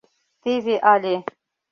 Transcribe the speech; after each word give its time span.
Теве 0.41 0.75
але 0.93 1.15